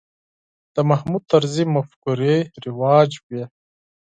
[0.75, 3.43] د محمود طرزي مفکورې رواج وې.